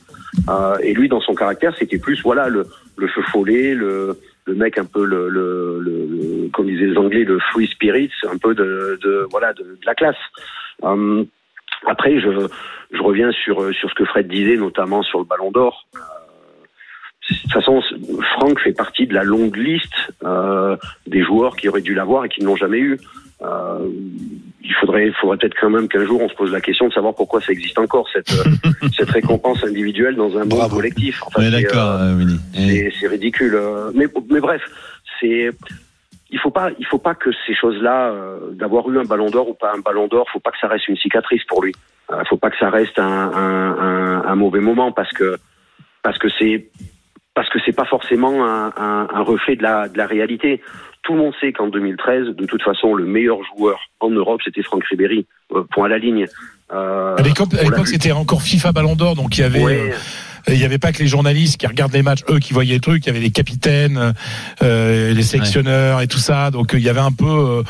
Euh, 0.48 0.76
et 0.82 0.94
lui 0.94 1.10
dans 1.10 1.20
son 1.22 1.34
caractère, 1.34 1.76
c'était 1.78 1.98
plus 1.98 2.22
voilà 2.22 2.50
le 2.50 2.68
le 2.98 3.08
feu 3.08 3.22
follet, 3.32 3.74
le 3.74 4.18
le 4.46 4.54
mec 4.56 4.78
un 4.78 4.86
peu 4.86 5.04
le, 5.04 6.50
comme 6.54 6.68
disaient 6.68 6.86
les 6.86 6.98
Anglais 6.98 7.24
le 7.24 7.40
free 7.52 7.68
spirit, 7.68 8.12
un 8.32 8.38
peu 8.38 8.54
de, 8.54 9.28
voilà 9.32 9.54
de, 9.54 9.78
la 9.86 9.96
classe. 9.96 10.22
Hum, 10.82 11.26
après, 11.88 12.20
je, 12.20 12.48
je 12.92 13.02
reviens 13.02 13.32
sur 13.32 13.74
sur 13.74 13.90
ce 13.90 13.96
que 13.96 14.06
Fred 14.06 14.28
disait, 14.28 14.58
notamment 14.58 15.02
sur 15.02 15.20
le 15.20 15.26
Ballon 15.26 15.52
d'Or. 15.52 15.88
De 17.32 17.42
toute 17.44 17.54
façon, 17.54 17.82
Franck 18.34 18.60
fait 18.60 18.74
partie 18.74 19.08
de 19.08 19.14
la 19.14 19.24
longue 19.24 19.56
liste 19.56 19.94
euh, 20.24 20.76
des 21.08 21.24
joueurs 21.24 21.56
qui 21.56 21.70
auraient 21.70 21.82
dû 21.82 21.94
l'avoir 21.94 22.26
et 22.26 22.30
qui 22.30 22.42
ne 22.42 22.48
l'ont 22.48 22.56
jamais 22.56 22.80
eu. 22.80 23.00
Euh, 23.42 23.88
il 24.64 24.74
faudrait, 24.80 25.12
faudrait 25.20 25.38
peut-être 25.38 25.56
quand 25.60 25.70
même 25.70 25.88
qu'un 25.88 26.06
jour 26.06 26.22
on 26.22 26.30
se 26.30 26.36
pose 26.36 26.52
la 26.52 26.62
question 26.62 26.88
de 26.88 26.94
savoir 26.94 27.16
pourquoi 27.16 27.42
ça 27.42 27.52
existe 27.52 27.80
encore 27.80 28.08
cette 28.14 28.32
cette 28.96 29.10
récompense 29.10 29.64
individuelle 29.64 30.16
dans 30.16 30.38
un 30.38 30.46
monde 30.46 30.70
collectif. 30.70 31.24
Enfin, 31.26 31.42
c'est, 31.42 31.52
d'accord, 31.52 32.00
euh. 32.02 32.26
Et- 32.56 32.92
c'est 33.00 33.08
ridicule. 33.08 33.58
Mais, 33.96 34.06
mais 34.30 34.40
bref, 34.40 34.62
c'est 35.20 35.50
il 36.30 36.40
faut 36.40 36.52
pas 36.52 36.70
il 36.80 36.86
faut 36.86 37.00
pas 37.00 37.16
que 37.16 37.30
ces 37.48 37.56
choses-là, 37.56 38.12
euh, 38.12 38.52
d'avoir 38.52 38.90
eu 38.90 39.00
un 39.00 39.04
ballon 39.06 39.30
d'or 39.30 39.50
ou 39.50 39.54
pas 39.54 39.74
un 39.76 39.80
ballon 39.80 40.08
d'or, 40.08 40.28
faut 40.32 40.40
pas 40.40 40.52
que 40.52 40.60
ça 40.60 40.68
reste 40.68 40.88
une 40.88 40.98
cicatrice 40.98 41.44
pour 41.46 41.64
lui. 41.64 41.74
Euh, 42.12 42.24
faut 42.30 42.38
pas 42.38 42.50
que 42.50 42.58
ça 42.58 42.70
reste 42.70 43.00
un, 43.00 43.06
un, 43.06 43.78
un, 43.80 44.24
un 44.26 44.36
mauvais 44.36 44.60
moment 44.60 44.92
parce 44.92 45.12
que 45.14 45.38
parce 46.04 46.18
que 46.18 46.28
c'est 46.40 46.70
parce 47.34 47.50
que 47.50 47.60
c'est 47.66 47.72
pas 47.76 47.86
forcément 47.86 48.46
un, 48.46 48.68
un, 48.78 49.08
un 49.14 49.22
reflet 49.24 49.56
de 49.56 49.64
la, 49.64 49.88
de 49.88 49.98
la 49.98 50.06
réalité. 50.08 50.62
Tout 51.04 51.14
le 51.14 51.20
monde 51.20 51.34
sait 51.42 51.52
qu'en 51.52 51.68
2013, 51.68 52.36
de 52.36 52.46
toute 52.46 52.62
façon, 52.62 52.94
le 52.94 53.06
meilleur 53.06 53.38
joueur 53.56 53.80
en 54.02 54.10
Europe, 54.12 54.42
c'était 54.44 54.62
Franck 54.62 54.84
Ribéry, 54.86 55.26
euh, 55.54 55.64
point 55.72 55.86
à 55.86 55.90
la 55.90 55.98
ligne. 55.98 56.28
Euh, 56.74 57.16
À 57.18 57.22
l'époque, 57.22 57.50
on 57.80 57.86
c'était 57.86 58.12
encore 58.12 58.42
FIFA 58.44 58.72
Ballon 58.72 58.96
d'Or, 58.96 59.16
donc 59.16 59.38
il 59.38 59.42
y 59.42 59.44
avait, 59.44 59.64
Ouais. 59.64 59.92
euh, 60.50 60.54
il 60.54 60.60
y 60.60 60.64
avait 60.66 60.78
pas 60.78 60.92
que 60.92 61.00
les 61.00 61.08
journalistes 61.08 61.58
qui 61.60 61.66
regardent 61.68 61.94
les 61.94 62.04
matchs, 62.04 62.22
eux 62.30 62.40
qui 62.40 62.54
voyaient 62.54 62.76
le 62.76 62.82
truc, 62.82 63.04
il 63.06 63.08
y 63.08 63.10
avait 63.10 63.20
les 63.20 63.32
capitaines, 63.32 64.14
euh, 64.62 65.14
les 65.14 65.24
sélectionneurs 65.24 66.02
et 66.02 66.08
tout 66.08 66.18
ça, 66.20 66.52
donc 66.52 66.74
euh, 66.74 66.78
il 66.80 66.84
y 66.84 66.90
avait 66.90 67.00
un 67.00 67.12
peu, 67.12 67.26
euh, 67.26 67.64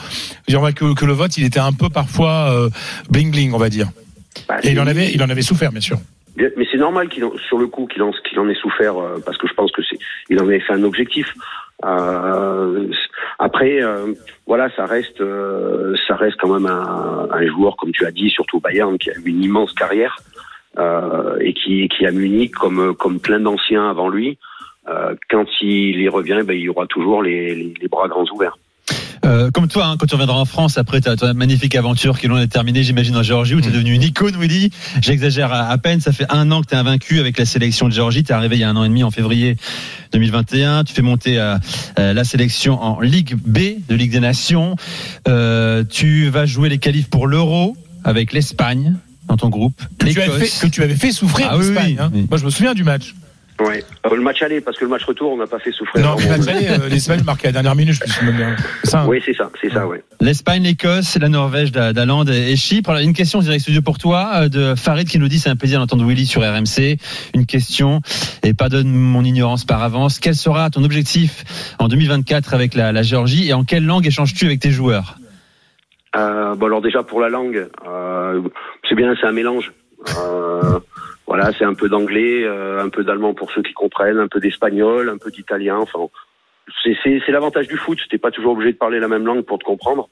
je 0.48 0.56
dirais 0.58 0.74
que, 0.74 0.94
que 0.94 1.06
le 1.06 1.13
vote, 1.13 1.38
il 1.38 1.46
était 1.46 1.60
un 1.60 1.74
peu 1.74 1.89
parfois 1.89 2.51
euh, 2.51 2.70
bling 3.10 3.32
bling, 3.32 3.53
on 3.53 3.58
va 3.58 3.70
dire. 3.70 3.88
Bah, 4.50 4.58
Et 4.63 4.72
il 4.72 4.80
en 4.80 4.88
avait, 4.88 5.12
il 5.13 5.22
en 5.24 5.30
avait 5.30 5.41
souffert, 5.41 5.72
bien 5.72 5.82
sûr. 5.82 5.98
Mais 6.38 6.66
c'est 6.72 6.78
normal 6.78 7.10
qu'il 7.10 7.26
sur 7.48 7.58
le 7.58 7.68
coup 7.68 7.88
qu'il 7.88 8.02
en, 8.04 8.12
qu'il 8.12 8.40
en 8.40 8.48
ait 8.48 8.56
souffert 8.56 8.98
euh, 8.98 9.18
parce 9.26 9.38
que 9.38 9.48
je 9.48 9.54
pense 9.54 9.72
que 9.72 9.82
c'est 9.84 9.98
il 10.30 10.40
en 10.42 10.48
avait 10.48 10.60
fait 10.62 10.74
un 10.74 10.84
objectif. 10.84 11.34
Euh, 11.84 12.88
après, 13.40 13.82
euh, 13.82 14.14
voilà, 14.48 14.70
ça 14.76 14.86
reste 14.86 15.20
euh, 15.20 15.96
ça 16.08 16.16
reste 16.16 16.38
quand 16.40 16.54
même 16.54 16.68
un, 16.68 17.28
un 17.32 17.48
joueur 17.48 17.76
comme 17.76 17.92
tu 17.92 18.06
as 18.06 18.12
dit, 18.12 18.30
surtout 18.30 18.60
Bayern, 18.60 18.98
qui 18.98 19.10
a 19.10 19.14
eu 19.14 19.24
une 19.26 19.44
immense 19.44 19.74
carrière 19.74 20.18
euh, 20.78 21.38
et 21.42 21.54
qui 21.54 21.90
qui 21.90 22.06
à 22.06 22.12
Munich 22.12 22.54
comme 22.54 22.96
comme 22.96 23.20
plein 23.20 23.40
d'anciens 23.40 23.90
avant 23.90 24.10
lui 24.10 24.38
euh, 24.88 25.16
quand 25.30 25.46
il 25.62 26.00
y 26.02 26.10
revient, 26.10 26.42
ben, 26.46 26.54
il 26.54 26.64
y 26.64 26.70
aura 26.70 26.88
toujours 26.88 27.22
les, 27.22 27.56
les, 27.56 27.74
les 27.80 27.88
bras 27.88 28.08
grands 28.08 28.26
ouverts. 28.32 28.58
Euh, 29.24 29.51
comme 29.51 29.68
toi, 29.68 29.86
hein, 29.86 29.96
quand 30.00 30.08
tu 30.08 30.16
reviendras 30.16 30.38
en 30.38 30.46
France, 30.46 30.78
après 30.78 31.00
ta, 31.01 31.16
ta 31.16 31.34
magnifique 31.34 31.75
aventure 31.75 32.20
qui 32.20 32.25
est 32.25 32.30
loin 32.30 32.40
d'être 32.40 32.51
terminée, 32.51 32.84
j'imagine, 32.84 33.16
en 33.16 33.24
Géorgie, 33.24 33.56
où 33.56 33.62
tu 33.62 33.68
es 33.70 33.72
devenu 33.72 33.94
une 33.94 34.01
icône, 34.01 34.36
Willy. 34.36 34.72
J'exagère 35.01 35.54
à, 35.54 35.68
à 35.70 35.78
peine, 35.78 36.01
ça 36.01 36.12
fait 36.12 36.25
un 36.30 36.51
an 36.51 36.62
que 36.62 36.68
tu 36.68 36.74
es 36.74 36.78
invaincu 36.78 37.20
avec 37.20 37.38
la 37.38 37.46
sélection 37.46 37.88
de 37.88 37.94
Géorgie. 37.94 38.24
Tu 38.24 38.32
es 38.32 38.36
arrivé 38.36 38.56
il 38.56 38.60
y 38.60 38.63
a 38.63 38.70
un 38.70 38.75
an 38.75 38.84
et 38.84 38.90
demi, 38.90 39.04
en 39.04 39.12
février 39.12 39.58
2021. 40.12 40.84
Tu 40.84 40.94
fais 40.94 41.01
monter 41.01 41.40
euh, 41.40 41.58
euh, 42.00 42.13
la 42.13 42.24
sélection 42.24 42.82
en 42.82 43.00
Ligue 43.00 43.36
B 43.36 43.60
de 43.88 43.96
Ligue 43.96 44.12
des 44.12 44.20
Nations. 44.20 44.75
Euh, 45.28 45.84
tu 45.88 46.30
vas 46.30 46.46
jouer 46.46 46.70
les 46.70 46.80
qualifs 46.80 47.10
pour 47.10 47.28
l'Euro 47.28 47.75
avec 48.04 48.34
l'Espagne 48.34 48.96
dans 49.28 49.38
ton 49.38 49.50
groupe. 49.50 49.80
Que 50.00 50.08
tu, 50.08 50.20
avais 50.22 50.46
fait, 50.46 50.68
que 50.68 50.72
tu 50.72 50.84
avais 50.84 50.96
fait 50.96 51.12
souffrir 51.12 51.48
Ah 51.51 51.58
oui, 51.58 51.68
l'Espagne. 51.68 51.92
oui, 51.92 51.98
hein. 52.00 52.12
oui. 52.13 52.25
Moi, 52.30 52.38
je 52.40 52.46
me 52.46 52.50
souviens 52.50 52.74
du 52.74 52.84
match. 52.84 53.13
Ouais. 53.68 53.84
Euh, 54.06 54.15
le 54.15 54.22
match 54.22 54.41
aller, 54.41 54.62
parce 54.62 54.77
que 54.77 54.86
le 54.86 54.89
match 54.91 55.03
retour, 55.06 55.32
on 55.34 55.38
n'a 55.38 55.48
pas 55.48 55.60
fait 55.60 55.72
souffrir. 55.72 56.03
Non, 56.03 56.15
mais 56.18 56.25
vraiment. 56.25 56.38
le 56.46 56.46
match 56.53 56.56
aller, 56.56 56.68
euh, 56.86 56.89
l'Espagne 56.89 57.24
marquait 57.24 57.48
à 57.48 57.51
la 57.51 57.53
dernière 57.53 57.75
minute, 57.75 57.96
je 57.96 58.03
me 58.03 58.10
souviens 58.10 58.34
bien. 58.34 58.56
C'est 58.84 58.89
Ça, 58.91 59.01
hein. 59.01 59.06
Oui, 59.08 59.22
c'est 59.25 59.34
ça, 59.36 59.50
c'est 59.62 59.72
ça, 59.72 59.88
ouais. 59.88 60.03
L'Espagne, 60.20 60.63
l'Écosse, 60.63 61.18
la 61.20 61.30
Norvège, 61.30 61.72
la- 61.74 61.94
D'Alande 61.94 62.30
et 62.30 62.56
Chypre. 62.56 62.89
Alors, 62.91 63.01
une 63.01 63.13
question 63.13 63.39
direct 63.39 63.62
studio 63.62 63.82
pour 63.82 63.98
toi 63.98 64.30
euh, 64.36 64.50
de 64.50 64.75
Farid 64.75 65.08
qui 65.08 65.20
nous 65.20 65.27
dit 65.27 65.39
c'est 65.39 65.50
un 65.50 65.56
plaisir 65.56 65.80
d'entendre 65.80 66.06
Willy 66.06 66.25
sur 66.25 66.41
RMC. 66.41 66.98
Une 67.36 67.46
question 67.46 68.01
et 68.44 68.53
pardonne 68.53 68.88
mon 68.91 69.24
ignorance 69.24 69.65
par 69.65 69.84
avance. 69.84 70.20
Quel 70.20 70.36
sera 70.36 70.70
ton 70.70 70.84
objectif 70.84 71.44
en 71.80 71.88
2024 71.88 72.53
avec 72.53 72.74
la, 72.74 72.91
la 72.91 73.01
Géorgie 73.03 73.48
et 73.50 73.53
en 73.53 73.63
quelle 73.63 73.86
langue 73.86 74.06
échanges-tu 74.08 74.46
avec 74.46 74.60
tes 74.60 74.72
joueurs? 74.72 75.15
Euh, 76.15 76.56
bon 76.56 76.65
alors 76.65 76.82
déjà 76.82 77.03
pour 77.03 77.22
la 77.22 77.30
langue, 77.30 77.68
euh, 77.88 78.41
c'est 78.89 78.96
bien, 78.96 79.13
c'est 79.20 79.27
un 79.27 79.32
mélange. 79.32 79.72
Euh, 80.18 80.80
voilà, 81.32 81.52
c'est 81.58 81.64
un 81.64 81.74
peu 81.74 81.88
d'anglais, 81.88 82.44
euh, 82.44 82.84
un 82.84 82.90
peu 82.90 83.04
d'allemand 83.06 83.34
pour 83.34 83.50
ceux 83.54 83.62
qui 83.62 83.72
comprennent, 83.74 84.18
un 84.20 84.28
peu 84.28 84.42
d'espagnol, 84.42 85.08
un 85.08 85.18
peu 85.18 85.32
d'italien. 85.32 85.78
Enfin, 85.78 86.00
c'est 86.84 86.96
c'est 87.02 87.22
c'est 87.26 87.32
l'avantage 87.32 87.68
du 87.70 87.78
foot. 87.78 87.98
T'es 88.10 88.18
pas 88.18 88.32
toujours 88.32 88.52
obligé 88.52 88.74
de 88.74 88.78
parler 88.78 89.00
la 89.00 89.08
même 89.08 89.26
langue 89.26 89.44
pour 89.46 89.58
te 89.58 89.64
comprendre. 89.64 90.10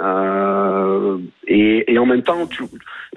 Euh, 0.00 1.18
et, 1.46 1.92
et 1.92 1.98
en 1.98 2.06
même 2.06 2.22
temps, 2.22 2.48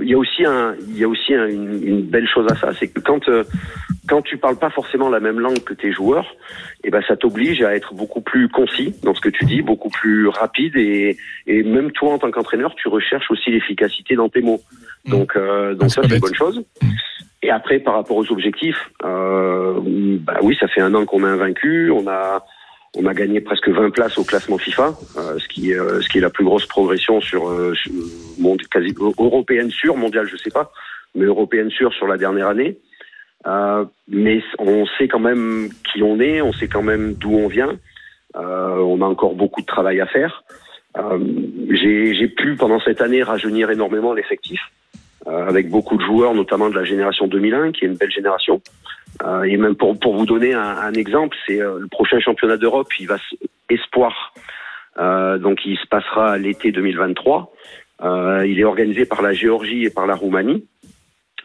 il 0.01 0.09
y 0.09 0.13
a 0.13 0.17
aussi 0.17 0.43
un, 0.43 0.75
y 0.89 1.03
a 1.03 1.07
aussi 1.07 1.33
un- 1.33 1.47
une, 1.47 1.81
une 1.87 2.01
belle 2.01 2.27
chose 2.27 2.47
à 2.51 2.55
ça, 2.55 2.73
c'est 2.77 2.89
que 2.89 2.99
quand 2.99 3.29
euh, 3.29 3.43
quand 4.09 4.21
tu 4.23 4.37
parles 4.37 4.57
pas 4.59 4.69
forcément 4.71 5.09
la 5.09 5.19
même 5.21 5.39
langue 5.39 5.63
que 5.63 5.73
tes 5.73 5.91
joueurs, 5.93 6.27
et 6.83 6.89
ben 6.89 7.01
ça 7.07 7.15
t'oblige 7.15 7.61
à 7.61 7.75
être 7.75 7.93
beaucoup 7.93 8.21
plus 8.21 8.49
concis 8.49 8.93
dans 9.03 9.13
ce 9.13 9.21
que 9.21 9.29
tu 9.29 9.45
dis, 9.45 9.61
beaucoup 9.61 9.89
plus 9.89 10.27
rapide 10.27 10.75
et, 10.75 11.15
et 11.47 11.63
même 11.63 11.91
toi 11.91 12.11
en 12.13 12.17
tant 12.19 12.29
qu'entraîneur, 12.31 12.75
tu 12.75 12.87
recherches 12.89 13.31
aussi 13.31 13.51
l'efficacité 13.51 14.15
dans 14.15 14.29
tes 14.29 14.41
mots. 14.41 14.61
Donc 15.05 15.37
euh, 15.37 15.75
donc 15.75 15.89
C'est 15.91 16.01
ça 16.01 16.07
c'est 16.09 16.15
une 16.15 16.21
bonne 16.21 16.35
chose. 16.35 16.61
Et 17.45 17.51
après 17.51 17.77
par 17.77 17.93
rapport 17.93 18.17
aux 18.17 18.31
objectifs, 18.31 18.89
euh, 19.03 19.79
bah 20.19 20.39
oui, 20.41 20.57
ça 20.59 20.67
fait 20.67 20.81
un 20.81 20.95
an 20.95 21.05
qu'on 21.05 21.23
est 21.23 21.29
invaincu, 21.29 21.91
on 21.91 22.07
a 22.07 22.43
on 22.97 23.05
a 23.05 23.13
gagné 23.13 23.39
presque 23.39 23.69
20 23.69 23.91
places 23.91 24.17
au 24.17 24.23
classement 24.23 24.57
FIFA, 24.57 24.95
euh, 25.17 25.37
ce 25.37 25.47
qui 25.47 25.71
est 25.71 25.77
euh, 25.77 26.01
ce 26.01 26.09
qui 26.09 26.17
est 26.17 26.21
la 26.21 26.31
plus 26.31 26.43
grosse 26.43 26.65
progression 26.65 27.21
sur, 27.21 27.47
euh, 27.47 27.75
sur 27.75 27.91
monde 28.39 28.63
quasi 28.63 28.95
européenne 29.19 29.69
sûre, 29.69 29.95
mondiale 29.95 30.27
je 30.27 30.37
sais 30.37 30.49
pas, 30.49 30.71
mais 31.13 31.25
européenne 31.25 31.69
sûre 31.69 31.93
sur 31.93 32.07
la 32.07 32.17
dernière 32.17 32.47
année. 32.47 32.79
Euh, 33.45 33.85
mais 34.07 34.41
on 34.57 34.87
sait 34.97 35.07
quand 35.07 35.19
même 35.19 35.69
qui 35.93 36.01
on 36.01 36.19
est, 36.19 36.41
on 36.41 36.51
sait 36.51 36.67
quand 36.67 36.81
même 36.81 37.13
d'où 37.13 37.31
on 37.31 37.47
vient. 37.47 37.77
Euh, 38.35 38.77
on 38.77 39.01
a 39.01 39.05
encore 39.05 39.35
beaucoup 39.35 39.61
de 39.61 39.67
travail 39.67 40.01
à 40.01 40.07
faire. 40.07 40.43
Euh, 40.97 41.19
J'ai 41.69 42.27
pu 42.27 42.55
pendant 42.55 42.79
cette 42.79 43.01
année 43.01 43.21
rajeunir 43.21 43.69
énormément 43.69 44.13
l'effectif 44.13 44.61
euh, 44.61 44.84
avec 45.25 45.69
beaucoup 45.69 45.97
de 45.97 46.03
joueurs, 46.03 46.33
notamment 46.33 46.69
de 46.69 46.75
la 46.75 46.83
génération 46.83 47.27
2001, 47.27 47.71
qui 47.71 47.85
est 47.85 47.87
une 47.87 47.95
belle 47.95 48.11
génération. 48.11 48.61
Euh, 49.23 49.43
et 49.43 49.57
même 49.57 49.75
pour, 49.75 49.97
pour 49.99 50.15
vous 50.15 50.25
donner 50.25 50.53
un, 50.53 50.61
un 50.61 50.93
exemple, 50.93 51.35
c'est 51.47 51.61
euh, 51.61 51.79
le 51.79 51.87
prochain 51.87 52.19
championnat 52.19 52.57
d'Europe, 52.57 52.87
il 52.99 53.07
va 53.07 53.17
espoir. 53.69 54.33
Euh, 54.97 55.37
donc 55.37 55.65
il 55.65 55.77
se 55.77 55.87
passera 55.87 56.37
l'été 56.37 56.71
2023. 56.71 57.53
Euh, 58.03 58.45
il 58.45 58.59
est 58.59 58.65
organisé 58.65 59.05
par 59.05 59.21
la 59.21 59.33
Géorgie 59.33 59.85
et 59.85 59.89
par 59.89 60.05
la 60.05 60.15
Roumanie, 60.15 60.65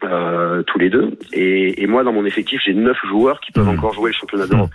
euh, 0.03 0.63
tous 0.63 0.79
les 0.79 0.89
deux. 0.89 1.17
Et, 1.31 1.81
et 1.81 1.87
moi, 1.87 2.03
dans 2.03 2.13
mon 2.13 2.25
effectif, 2.25 2.61
j'ai 2.63 2.73
neuf 2.73 2.97
joueurs 3.07 3.39
qui 3.39 3.51
peuvent 3.51 3.69
encore 3.69 3.93
jouer 3.93 4.11
le 4.11 4.15
championnat 4.15 4.47
d'Europe. 4.47 4.71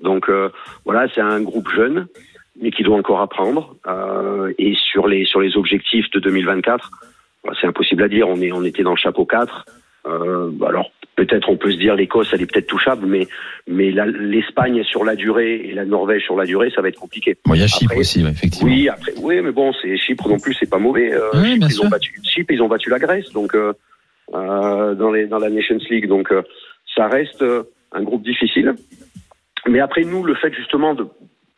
Donc 0.00 0.30
euh, 0.30 0.48
voilà, 0.84 1.08
c'est 1.14 1.20
un 1.20 1.40
groupe 1.40 1.68
jeune, 1.70 2.06
mais 2.60 2.70
qui 2.70 2.82
doit 2.84 2.96
encore 2.96 3.20
apprendre. 3.20 3.76
Euh, 3.86 4.52
et 4.58 4.74
sur 4.74 5.08
les 5.08 5.24
sur 5.24 5.40
les 5.40 5.56
objectifs 5.56 6.08
de 6.10 6.20
2024, 6.20 6.90
bah, 6.90 7.06
c'est 7.60 7.66
impossible 7.66 8.02
à 8.02 8.08
dire. 8.08 8.28
On 8.28 8.40
est 8.40 8.52
on 8.52 8.64
était 8.64 8.82
dans 8.82 8.90
le 8.92 8.96
chapeau 8.96 9.24
4. 9.24 9.64
Euh, 10.06 10.50
alors 10.66 10.90
peut-être 11.16 11.48
on 11.50 11.56
peut 11.56 11.72
se 11.72 11.76
dire 11.76 11.94
l'Écosse 11.96 12.30
elle 12.32 12.40
est 12.42 12.46
peut-être 12.50 12.68
touchable, 12.68 13.04
mais 13.06 13.26
mais 13.66 13.90
l'Espagne 13.90 14.82
sur 14.84 15.04
la 15.04 15.16
durée 15.16 15.56
et 15.56 15.72
la 15.74 15.84
Norvège 15.84 16.22
sur 16.22 16.36
la 16.36 16.46
durée, 16.46 16.70
ça 16.74 16.80
va 16.80 16.88
être 16.88 17.00
compliqué. 17.00 17.36
Bon, 17.44 17.54
il 17.54 17.60
y 17.60 17.64
a 17.64 17.66
Chypre 17.66 17.86
Après- 17.92 18.00
aussi, 18.00 18.24
effectivement. 18.24 18.70
Oui, 18.72 18.88
après, 18.88 19.12
oui, 19.20 19.40
mais 19.42 19.50
bon, 19.52 19.72
c'est 19.82 19.96
Chypre 19.98 20.28
non 20.28 20.38
plus, 20.38 20.54
c'est 20.54 20.70
pas 20.70 20.78
mauvais. 20.78 21.12
Euh, 21.12 21.30
Oui, 21.34 21.54
Chypre, 21.54 21.66
ils 21.70 21.82
ont 21.82 21.88
battu, 21.88 22.14
Chypre, 22.22 22.52
ils 22.52 22.62
ont 22.62 22.68
battu 22.68 22.88
la 22.90 22.98
Grèce, 23.00 23.30
donc 23.32 23.54
euh, 23.54 23.72
dans 24.32 25.10
les 25.10 25.26
dans 25.26 25.38
la 25.38 25.50
Nations 25.50 25.78
League, 25.90 26.06
donc 26.06 26.32
ça 26.94 27.08
reste 27.08 27.44
un 27.92 28.02
groupe 28.02 28.22
difficile. 28.22 28.74
Mais 29.66 29.80
après 29.80 30.04
nous, 30.04 30.22
le 30.22 30.34
fait 30.36 30.52
justement 30.54 30.94
de 30.94 31.06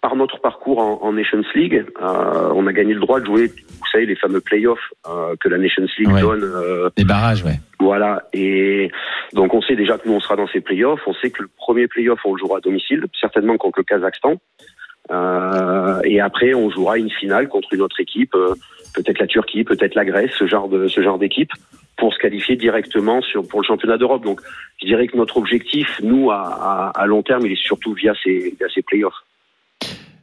par 0.00 0.16
notre 0.16 0.40
parcours 0.40 0.78
en, 0.78 0.98
en 1.02 1.12
Nations 1.12 1.42
League, 1.54 1.84
euh, 2.00 2.52
on 2.54 2.66
a 2.66 2.72
gagné 2.72 2.94
le 2.94 3.00
droit 3.00 3.20
de 3.20 3.26
jouer, 3.26 3.48
vous 3.48 3.86
savez, 3.92 4.06
les 4.06 4.16
fameux 4.16 4.40
playoffs 4.40 4.78
euh, 5.08 5.34
que 5.40 5.48
la 5.48 5.58
Nations 5.58 5.86
League 5.98 6.08
Ouais. 6.12 6.22
donne. 6.22 6.42
euh, 6.42 6.88
Les 6.96 7.04
barrages, 7.04 7.44
ouais. 7.44 7.60
voilà. 7.78 8.22
Et 8.32 8.90
donc 9.34 9.52
on 9.52 9.60
sait 9.60 9.76
déjà 9.76 9.98
que 9.98 10.08
nous 10.08 10.14
on 10.14 10.20
sera 10.20 10.36
dans 10.36 10.48
ces 10.48 10.60
playoffs. 10.62 11.00
On 11.06 11.12
sait 11.14 11.30
que 11.30 11.42
le 11.42 11.48
premier 11.56 11.86
playoff 11.86 12.18
on 12.24 12.34
le 12.34 12.38
jouera 12.38 12.58
à 12.58 12.60
domicile, 12.60 13.04
certainement 13.20 13.58
contre 13.58 13.80
le 13.80 13.84
Kazakhstan. 13.84 14.36
Euh, 15.10 16.00
et 16.04 16.20
après 16.20 16.54
on 16.54 16.70
jouera 16.70 16.96
une 16.98 17.10
finale 17.10 17.48
contre 17.48 17.72
une 17.74 17.80
autre 17.82 18.00
équipe, 18.00 18.34
euh, 18.34 18.54
peut-être 18.94 19.18
la 19.18 19.26
Turquie, 19.26 19.64
peut-être 19.64 19.94
la 19.94 20.04
Grèce, 20.04 20.30
ce 20.38 20.46
genre 20.46 20.68
de 20.68 20.86
ce 20.88 21.02
genre 21.02 21.18
d'équipe, 21.18 21.50
pour 21.98 22.14
se 22.14 22.18
qualifier 22.18 22.56
directement 22.56 23.20
sur 23.20 23.46
pour 23.46 23.60
le 23.60 23.66
championnat 23.66 23.98
d'Europe. 23.98 24.24
Donc 24.24 24.40
je 24.80 24.86
dirais 24.86 25.08
que 25.08 25.16
notre 25.16 25.36
objectif, 25.36 26.00
nous 26.02 26.30
à, 26.30 26.36
à, 26.36 26.92
à 26.94 27.06
long 27.06 27.22
terme, 27.22 27.44
il 27.44 27.52
est 27.52 27.62
surtout 27.62 27.92
via 27.92 28.12
ces 28.22 28.54
via 28.58 28.68
ces 28.74 28.82
playoffs. 28.82 29.20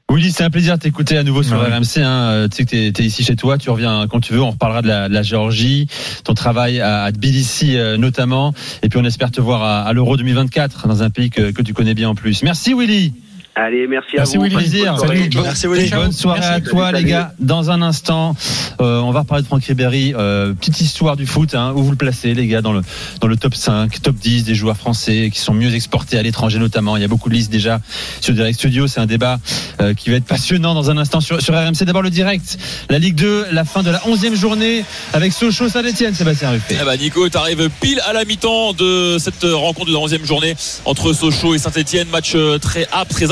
Willy, 0.10 0.32
c'est 0.32 0.44
un 0.46 0.50
plaisir 0.50 0.78
de 0.78 0.82
t'écouter 0.84 1.18
à 1.18 1.24
nouveau 1.24 1.44
sur 1.44 1.60
Ouais. 1.60 1.68
RMC. 1.68 1.98
Hein. 2.02 2.30
Euh, 2.32 2.48
Tu 2.48 2.56
sais 2.58 2.64
que 2.66 2.70
t'es 2.92 3.04
es 3.04 3.06
ici 3.06 3.26
chez 3.26 3.36
toi, 3.36 3.58
tu 3.58 3.70
reviens 3.70 4.08
quand 4.08 4.22
tu 4.22 4.32
veux. 4.34 4.42
On 4.42 4.52
reparlera 4.52 4.82
de 4.82 4.88
la, 4.88 5.10
de 5.10 5.14
la 5.14 5.22
Géorgie, 5.22 5.88
ton 6.24 6.34
travail 6.34 6.80
à, 6.80 7.04
à 7.04 7.12
Tbilissi 7.12 7.76
euh, 7.76 7.98
notamment, 7.98 8.54
et 8.84 8.90
puis 8.90 8.98
on 9.00 9.04
espère 9.04 9.32
te 9.32 9.42
voir 9.42 9.64
à, 9.64 9.82
à 9.84 9.92
l'Euro 9.92 10.16
2024 10.16 10.88
dans 10.88 11.04
un 11.04 11.10
pays 11.10 11.30
que, 11.30 11.52
que 11.52 11.62
tu 11.62 11.74
connais 11.74 11.94
bien 11.94 12.08
en 12.10 12.16
plus. 12.16 12.42
Merci 12.44 12.74
Willy. 12.74 13.14
Allez, 13.60 13.88
merci, 13.88 14.10
Merci, 14.16 14.36
à 14.36 14.38
vous. 14.38 14.44
Willy. 14.46 14.56
Plaisir. 14.56 14.86
Bonne 14.94 14.98
soirée. 15.00 15.18
Salut. 15.18 15.42
Merci 15.42 15.68
Willy. 15.68 15.90
Bonne 15.90 16.12
soirée 16.12 16.40
Merci. 16.42 16.54
à 16.54 16.62
toi 16.62 16.86
Salut, 16.86 16.94
les 16.94 17.00
salut. 17.00 17.10
gars. 17.10 17.34
Dans 17.40 17.72
un 17.72 17.82
instant, 17.82 18.36
euh, 18.82 19.00
on 19.00 19.10
va 19.12 19.22
reparler 19.22 19.42
de 19.42 19.48
Franck 19.48 19.64
Ribéry. 19.66 20.14
Euh, 20.16 20.54
petite 20.54 20.80
histoire 20.80 21.16
du 21.16 21.26
foot, 21.26 21.56
hein, 21.56 21.74
où 21.76 21.82
vous 21.82 21.90
le 21.90 21.98
placez 21.98 22.36
les 22.36 22.46
gars 22.46 22.62
dans 22.62 22.72
le 22.72 22.82
dans 23.20 23.28
le 23.28 23.36
top 23.36 23.56
5, 23.56 24.00
top 24.02 24.16
10 24.16 24.44
des 24.44 24.54
joueurs 24.54 24.78
français 24.78 25.32
qui 25.34 25.40
sont 25.40 25.56
mieux 25.56 25.74
exportés 25.74 26.20
à 26.20 26.22
l'étranger 26.22 26.60
notamment. 26.60 26.98
Il 26.98 27.02
y 27.02 27.06
a 27.06 27.08
beaucoup 27.08 27.30
de 27.30 27.34
listes 27.34 27.52
déjà 27.52 27.80
sur 28.22 28.36
Direct 28.36 28.60
Studio. 28.60 28.86
C'est 28.86 29.00
un 29.00 29.08
débat 29.08 29.40
euh, 29.82 29.96
qui 29.96 30.12
va 30.12 30.18
être 30.18 30.26
passionnant 30.26 30.76
dans 30.76 30.92
un 30.92 30.98
instant 30.98 31.20
sur, 31.20 31.42
sur 31.42 31.56
RMC. 31.56 31.84
D'abord 31.84 32.04
le 32.04 32.12
direct, 32.12 32.60
la 32.92 33.00
Ligue 33.00 33.16
2, 33.16 33.48
la 33.52 33.66
fin 33.66 33.82
de 33.82 33.90
la 33.90 34.00
11e 34.00 34.36
journée 34.36 34.86
avec 35.14 35.34
Sochaux 35.34 35.70
Saint-Etienne, 35.70 36.14
Sébastien 36.14 36.52
Ruffet. 36.52 36.78
Eh 36.80 36.86
ben, 36.86 36.96
Nico, 36.98 37.28
t'arrives 37.30 37.70
pile 37.82 38.02
à 38.08 38.14
la 38.14 38.24
mi-temps 38.24 38.74
de 38.74 39.18
cette 39.20 39.44
rencontre 39.52 39.88
de 39.88 39.94
la 39.94 40.00
11e 40.00 40.26
journée 40.26 40.56
entre 40.86 41.12
Sochaux 41.14 41.56
et 41.56 41.58
Saint-Etienne. 41.58 42.08
Match 42.12 42.34
euh, 42.36 42.60
très 42.60 42.88
âpre, 42.94 43.12
très 43.16 43.32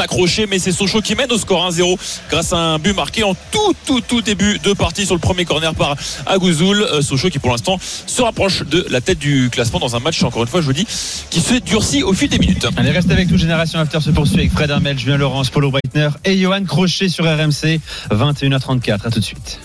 mais 0.50 0.60
c'est 0.60 0.72
Sochaux 0.72 1.02
qui 1.02 1.16
mène 1.16 1.32
au 1.32 1.38
score 1.38 1.70
1-0 1.70 1.98
grâce 2.30 2.54
à 2.54 2.58
un 2.58 2.80
but 2.80 2.96
marqué 2.96 3.24
en 3.24 3.36
tout, 3.52 3.74
tout, 3.86 4.02
tout 4.02 4.22
début 4.22 4.60
de 4.60 4.74
partie 4.74 5.06
sur 5.06 5.14
le 5.14 5.20
premier 5.20 5.46
corner 5.46 5.76
par 5.76 5.96
Agouzoul. 6.26 6.82
Euh, 6.82 7.02
Sochaux 7.02 7.30
qui 7.30 7.40
pour 7.40 7.52
l'instant 7.52 7.78
se 7.82 8.22
rapproche 8.22 8.64
de 8.64 8.86
la 8.90 9.02
tête 9.02 9.20
du 9.20 9.50
classement 9.52 9.80
dans 9.80 9.96
un 9.96 10.00
match, 10.00 10.24
encore 10.24 10.44
une 10.44 10.48
fois, 10.48 10.62
je 10.62 10.66
vous 10.68 10.74
dis, 10.74 10.88
qui 11.30 11.42
se 11.42 11.56
durcit 11.56 12.04
au 12.04 12.14
fil 12.14 12.30
des 12.30 12.40
minutes. 12.40 12.66
Allez, 12.78 12.92
reste 12.92 13.12
avec 13.12 13.30
nous. 13.30 13.38
Génération 13.38 13.80
After 13.80 14.00
se 14.00 14.12
poursuit 14.12 14.40
avec 14.40 14.52
Fred 14.52 14.70
Hermel, 14.70 14.98
Julien 14.98 15.18
Laurence, 15.18 15.50
Paulo 15.50 15.72
Breitner 15.72 16.10
et 16.24 16.38
Johan 16.38 16.64
Crochet 16.64 17.10
sur 17.10 17.26
RMC. 17.26 17.80
21h34. 18.12 19.06
À 19.06 19.12
tout 19.12 19.20
de 19.20 19.26
suite. 19.26 19.54